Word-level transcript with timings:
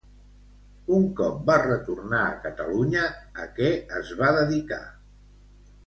Un 0.99 1.05
cop 1.19 1.43
va 1.51 1.59
retornar 1.65 2.23
a 2.31 2.41
Catalunya, 2.47 3.07
a 3.45 3.49
què 3.61 3.71
es 4.03 4.13
va 4.25 4.35
dedicar? 4.43 4.85